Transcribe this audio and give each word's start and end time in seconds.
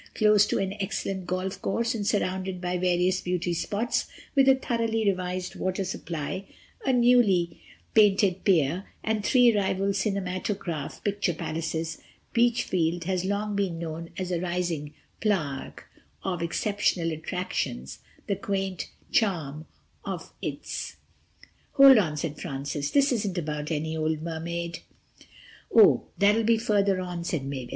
Close 0.15 0.47
to 0.47 0.57
an 0.57 0.73
excellent 0.79 1.27
golf 1.27 1.61
course, 1.61 1.93
and 1.93 2.07
surrounded 2.07 2.59
by 2.59 2.75
various 2.75 3.21
beauty 3.21 3.53
spots, 3.53 4.07
with 4.33 4.49
a 4.49 4.55
thoroughly 4.55 5.05
revised 5.07 5.53
water 5.55 5.83
supply, 5.83 6.43
a 6.83 6.91
newly 6.91 7.61
painted 7.93 8.43
pier 8.43 8.85
and 9.03 9.23
three 9.23 9.55
rival 9.55 9.93
Cinematograph 9.93 11.03
Picture 11.03 11.35
Palaces, 11.35 11.99
Beachfield 12.33 13.03
has 13.03 13.23
long 13.25 13.55
been 13.55 13.77
known 13.77 14.09
as 14.17 14.31
a 14.31 14.41
rising 14.41 14.95
plage 15.19 15.83
of 16.23 16.41
exceptional 16.41 17.11
attractions, 17.11 17.99
the 18.25 18.35
quaint 18.35 18.89
charm 19.11 19.67
of 20.03 20.33
its....'" 20.41 20.95
"Hold 21.73 21.99
on," 21.99 22.17
said 22.17 22.41
Francis, 22.41 22.89
"this 22.89 23.11
isn't 23.11 23.37
about 23.37 23.69
any 23.69 23.95
old 23.95 24.23
Mermaid." 24.23 24.79
"Oh, 25.71 26.07
that'll 26.17 26.41
be 26.41 26.57
further 26.57 26.99
on," 26.99 27.23
said 27.23 27.45
Mavis. 27.45 27.69